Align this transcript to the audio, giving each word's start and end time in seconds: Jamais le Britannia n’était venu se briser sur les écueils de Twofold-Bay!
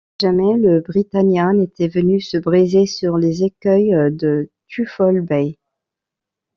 Jamais 0.19 0.57
le 0.57 0.81
Britannia 0.81 1.53
n’était 1.53 1.87
venu 1.87 2.19
se 2.21 2.35
briser 2.35 2.87
sur 2.87 3.19
les 3.19 3.43
écueils 3.43 3.91
de 4.11 4.49
Twofold-Bay! 4.67 5.59